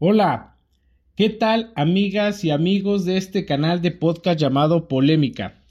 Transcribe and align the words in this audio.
Hola, 0.00 0.54
¿qué 1.16 1.28
tal 1.28 1.72
amigas 1.74 2.44
y 2.44 2.52
amigos 2.52 3.04
de 3.04 3.16
este 3.16 3.44
canal 3.44 3.82
de 3.82 3.90
podcast 3.90 4.38
llamado 4.38 4.86
Polémica? 4.86 5.64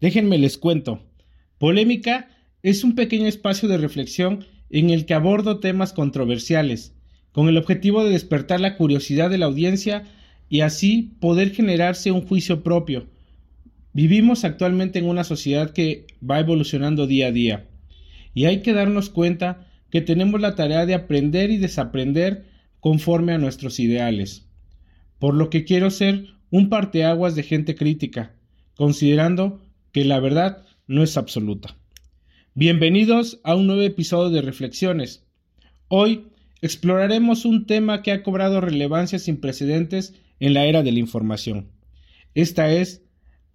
Déjenme 0.00 0.38
les 0.38 0.56
cuento. 0.56 1.02
Polémica 1.58 2.30
es 2.62 2.84
un 2.84 2.94
pequeño 2.94 3.26
espacio 3.26 3.68
de 3.68 3.76
reflexión 3.76 4.46
en 4.70 4.88
el 4.88 5.04
que 5.04 5.12
abordo 5.12 5.60
temas 5.60 5.92
controversiales, 5.92 6.94
con 7.32 7.50
el 7.50 7.58
objetivo 7.58 8.02
de 8.02 8.12
despertar 8.12 8.60
la 8.60 8.78
curiosidad 8.78 9.28
de 9.28 9.36
la 9.36 9.44
audiencia 9.44 10.04
y 10.48 10.62
así 10.62 11.14
poder 11.20 11.50
generarse 11.50 12.12
un 12.12 12.26
juicio 12.26 12.62
propio. 12.62 13.08
Vivimos 13.92 14.44
actualmente 14.44 15.00
en 15.00 15.04
una 15.04 15.22
sociedad 15.22 15.74
que 15.74 16.06
va 16.18 16.40
evolucionando 16.40 17.06
día 17.06 17.26
a 17.26 17.32
día, 17.32 17.68
y 18.32 18.46
hay 18.46 18.62
que 18.62 18.72
darnos 18.72 19.10
cuenta 19.10 19.66
que 19.90 20.00
tenemos 20.00 20.40
la 20.40 20.54
tarea 20.54 20.86
de 20.86 20.94
aprender 20.94 21.50
y 21.50 21.58
desaprender 21.58 22.53
conforme 22.84 23.32
a 23.32 23.38
nuestros 23.38 23.80
ideales. 23.80 24.46
Por 25.18 25.34
lo 25.34 25.48
que 25.48 25.64
quiero 25.64 25.90
ser 25.90 26.34
un 26.50 26.68
parteaguas 26.68 27.34
de 27.34 27.42
gente 27.42 27.76
crítica, 27.76 28.34
considerando 28.76 29.62
que 29.90 30.04
la 30.04 30.20
verdad 30.20 30.66
no 30.86 31.02
es 31.02 31.16
absoluta. 31.16 31.78
Bienvenidos 32.52 33.40
a 33.42 33.54
un 33.54 33.68
nuevo 33.68 33.80
episodio 33.80 34.28
de 34.28 34.42
Reflexiones. 34.42 35.24
Hoy 35.88 36.26
exploraremos 36.60 37.46
un 37.46 37.64
tema 37.64 38.02
que 38.02 38.12
ha 38.12 38.22
cobrado 38.22 38.60
relevancia 38.60 39.18
sin 39.18 39.38
precedentes 39.38 40.12
en 40.38 40.52
la 40.52 40.66
era 40.66 40.82
de 40.82 40.92
la 40.92 40.98
información. 40.98 41.70
Esta 42.34 42.70
es 42.70 43.02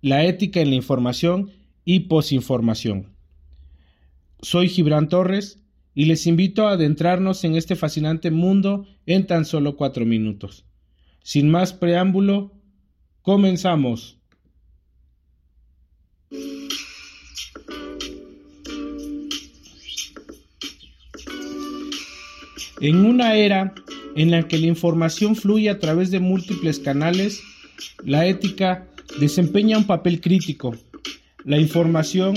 la 0.02 0.26
ética 0.26 0.60
en 0.60 0.72
la 0.72 0.76
información 0.76 1.52
y 1.86 2.00
posinformación. 2.00 3.14
Soy 4.42 4.70
Gibran 4.70 5.08
Torres 5.08 5.62
y 5.94 6.06
les 6.06 6.28
invito 6.28 6.68
a 6.68 6.72
adentrarnos 6.72 7.44
en 7.44 7.56
este 7.56 7.76
fascinante 7.76 8.32
mundo 8.32 8.88
en 9.06 9.28
tan 9.28 9.46
solo 9.46 9.76
cuatro 9.76 10.06
minutos. 10.06 10.66
Sin 11.24 11.50
más 11.50 11.74
preámbulo, 11.74 12.54
comenzamos. 13.22 14.18
En 22.82 23.06
una 23.06 23.36
era 23.36 23.74
en 24.16 24.32
la 24.32 24.48
que 24.48 24.58
la 24.58 24.68
información 24.68 25.36
fluye 25.36 25.70
a 25.70 25.80
través 25.80 26.12
de 26.12 26.20
múltiples 26.20 26.80
canales, 26.80 27.42
la 28.06 28.26
ética 28.26 28.88
desempeña 29.20 29.78
un 29.78 29.86
papel 29.86 30.22
crítico. 30.22 30.76
La 31.44 31.58
información 31.58 32.36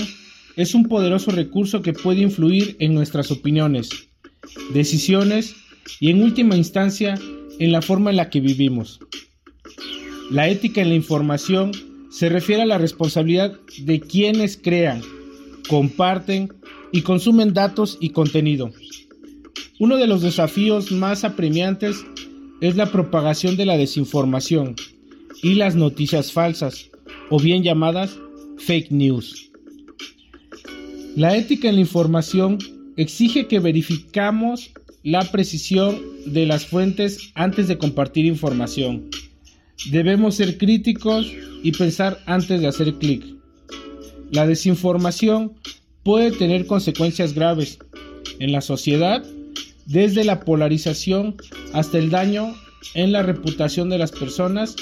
es 0.55 0.75
un 0.75 0.85
poderoso 0.85 1.31
recurso 1.31 1.81
que 1.81 1.93
puede 1.93 2.21
influir 2.21 2.75
en 2.79 2.93
nuestras 2.93 3.31
opiniones, 3.31 3.89
decisiones 4.73 5.55
y 5.99 6.11
en 6.11 6.21
última 6.21 6.55
instancia 6.55 7.15
en 7.59 7.71
la 7.71 7.81
forma 7.81 8.11
en 8.11 8.17
la 8.17 8.29
que 8.29 8.39
vivimos. 8.39 8.99
La 10.31 10.49
ética 10.49 10.81
en 10.81 10.89
la 10.89 10.95
información 10.95 11.71
se 12.09 12.29
refiere 12.29 12.61
a 12.61 12.67
la 12.67 12.77
responsabilidad 12.77 13.59
de 13.79 13.99
quienes 13.99 14.57
crean, 14.57 15.01
comparten 15.67 16.53
y 16.91 17.01
consumen 17.01 17.53
datos 17.53 17.97
y 17.99 18.09
contenido. 18.09 18.71
Uno 19.79 19.97
de 19.97 20.07
los 20.07 20.21
desafíos 20.21 20.91
más 20.91 21.23
apremiantes 21.23 22.05
es 22.61 22.75
la 22.75 22.91
propagación 22.91 23.57
de 23.57 23.65
la 23.65 23.77
desinformación 23.77 24.75
y 25.41 25.55
las 25.55 25.75
noticias 25.75 26.31
falsas, 26.31 26.89
o 27.29 27.39
bien 27.39 27.63
llamadas 27.63 28.17
fake 28.57 28.91
news. 28.91 29.52
La 31.15 31.37
ética 31.37 31.69
en 31.69 31.75
la 31.75 31.81
información 31.81 32.57
exige 32.97 33.47
que 33.47 33.59
verificamos 33.59 34.71
la 35.03 35.23
precisión 35.31 36.01
de 36.25 36.47
las 36.47 36.65
fuentes 36.65 37.31
antes 37.35 37.67
de 37.67 37.77
compartir 37.77 38.25
información. 38.25 39.09
Debemos 39.91 40.35
ser 40.35 40.57
críticos 40.57 41.31
y 41.61 41.71
pensar 41.71 42.19
antes 42.25 42.59
de 42.61 42.67
hacer 42.67 42.95
clic. 42.95 43.25
La 44.31 44.47
desinformación 44.47 45.53
puede 46.01 46.31
tener 46.31 46.65
consecuencias 46.65 47.33
graves 47.33 47.77
en 48.39 48.51
la 48.51 48.61
sociedad, 48.61 49.23
desde 49.85 50.23
la 50.23 50.39
polarización 50.39 51.35
hasta 51.73 51.99
el 51.99 52.09
daño 52.09 52.55
en 52.95 53.11
la 53.11 53.21
reputación 53.21 53.89
de 53.89 53.99
las 53.99 54.11
personas 54.11 54.75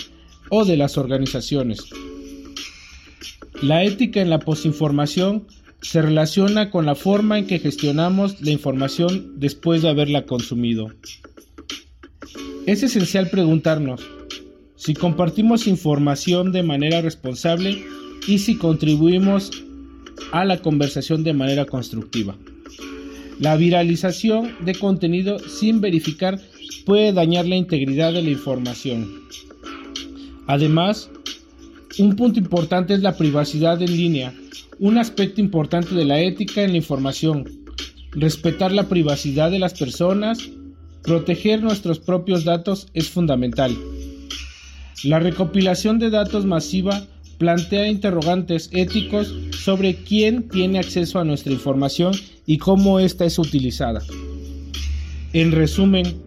o 0.50 0.63
de 0.63 0.78
las 0.78 0.98
organizaciones. 0.98 1.84
La 3.62 3.84
ética 3.84 4.22
en 4.22 4.30
la 4.30 4.40
posinformación 4.40 5.46
se 5.81 6.02
relaciona 6.02 6.69
con 6.69 6.86
la 6.86 6.96
forma 6.96 7.40
en 7.40 7.47
que 7.47 7.59
gestionamos 7.59 8.42
la 8.42 8.52
información 8.52 9.34
después 9.40 9.81
de 9.81 9.90
haberla 9.90 10.25
consumido. 10.25 10.92
Es 12.66 12.84
esencial 12.84 13.30
preguntarnos 13.30 14.02
si 14.75 14.94
compartimos 14.94 15.68
información 15.68 16.52
de 16.52 16.64
manera 16.64 17.02
responsable 17.02 17.84
y 18.28 18.40
si 18.40 18.58
contribuimos 18.58 19.52
a 20.31 20.46
la 20.46 20.62
conversación 20.62 21.24
de 21.24 21.34
manera 21.34 21.66
constructiva. 21.66 22.36
La 23.40 23.56
viralización 23.56 24.56
de 24.63 24.75
contenido 24.75 25.40
sin 25.40 25.81
verificar 25.81 26.40
puede 26.86 27.13
dañar 27.13 27.48
la 27.48 27.56
integridad 27.56 28.13
de 28.13 28.22
la 28.22 28.30
información. 28.30 29.22
Además, 30.48 31.09
un 31.98 32.16
punto 32.16 32.40
importante 32.40 32.94
es 32.94 33.02
la 33.02 33.18
privacidad 33.18 33.81
en 33.81 33.98
línea, 33.98 34.34
un 34.81 34.97
aspecto 34.97 35.40
importante 35.40 35.94
de 35.94 36.06
la 36.06 36.19
ética 36.22 36.64
en 36.64 36.72
la 36.72 36.78
información, 36.78 37.47
respetar 38.14 38.72
la 38.72 38.90
privacidad 38.90 39.52
de 39.52 39.59
las 39.59 39.75
personas, 39.75 40.40
proteger 41.03 41.62
nuestros 41.62 42.00
propios 42.00 42.46
datos 42.46 42.88
es 42.96 43.08
fundamental. 43.08 43.78
La 45.03 45.19
recopilación 45.19 46.00
de 46.00 46.09
datos 46.09 46.47
masiva 46.47 47.06
plantea 47.38 47.90
interrogantes 47.90 48.72
éticos 48.74 49.31
sobre 49.52 49.97
quién 49.97 50.50
tiene 50.50 50.80
acceso 50.80 51.19
a 51.19 51.25
nuestra 51.25 51.53
información 51.53 52.13
y 52.48 52.58
cómo 52.58 53.00
ésta 53.00 53.25
es 53.25 53.38
utilizada. 53.38 54.02
En 55.34 55.52
resumen, 55.52 56.24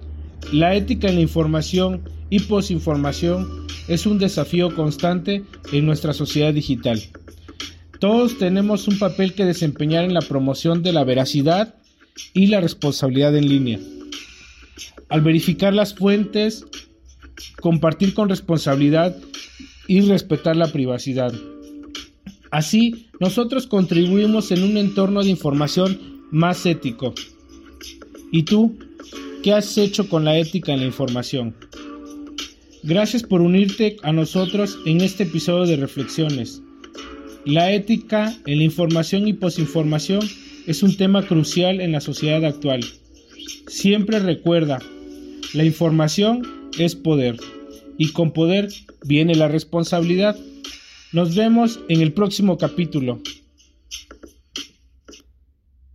la 0.53 0.76
ética 0.76 1.09
en 1.09 1.16
la 1.16 1.22
información 1.22 2.09
y 2.31 2.38
posinformación 2.38 3.66
es 3.88 4.06
un 4.06 4.21
desafío 4.21 4.72
constante 4.76 5.42
en 5.72 5.86
nuestra 5.86 6.12
sociedad 6.12 6.54
digital. 6.54 7.03
Todos 8.00 8.38
tenemos 8.38 8.88
un 8.88 8.99
papel 8.99 9.34
que 9.34 9.44
desempeñar 9.44 10.05
en 10.05 10.15
la 10.15 10.21
promoción 10.21 10.82
de 10.82 10.93
la 10.93 11.05
veracidad 11.05 11.75
y 12.32 12.47
la 12.47 12.60
responsabilidad 12.60 13.37
en 13.37 13.49
línea. 13.49 13.81
Al 15.09 15.21
verificar 15.21 15.75
las 15.75 15.94
fuentes, 15.94 16.65
compartir 17.60 18.15
con 18.15 18.28
responsabilidad 18.28 19.16
y 19.87 20.00
respetar 20.00 20.56
la 20.56 20.72
privacidad. 20.72 21.33
Así, 22.50 23.09
nosotros 23.21 23.66
contribuimos 23.66 24.50
en 24.50 24.62
un 24.62 24.77
entorno 24.77 25.22
de 25.22 25.31
información 25.31 25.99
más 26.31 26.66
ético. 26.66 27.15
¿Y 28.31 28.44
tú? 28.44 28.78
¿Qué 29.43 29.53
has 29.53 29.77
hecho 29.77 30.09
con 30.09 30.25
la 30.25 30.38
ética 30.38 30.72
en 30.72 30.81
la 30.81 30.87
información? 30.87 31.54
Gracias 32.83 33.22
por 33.22 33.41
unirte 33.41 33.97
a 34.03 34.12
nosotros 34.12 34.78
en 34.87 35.00
este 35.00 35.25
episodio 35.25 35.66
de 35.66 35.77
Reflexiones. 35.77 36.62
La 37.47 37.72
ética 37.72 38.34
en 38.47 38.59
la 38.59 38.65
información 38.65 39.28
y 39.28 39.34
posinformación 39.34 40.27
es 40.66 40.82
un 40.82 40.97
tema 40.97 41.27
crucial 41.27 41.82
en 41.82 41.93
la 41.93 42.00
sociedad 42.00 42.43
actual. 42.43 42.82
Siempre 43.66 44.19
recuerda, 44.19 44.78
la 45.53 45.65
información 45.65 46.71
es 46.78 46.94
poder 46.94 47.37
y 47.98 48.13
con 48.13 48.33
poder 48.33 48.68
viene 49.04 49.34
la 49.34 49.48
responsabilidad. 49.48 50.39
Nos 51.13 51.36
vemos 51.36 51.80
en 51.91 52.01
el 52.01 52.15
próximo 52.15 52.57
capítulo. 52.57 53.21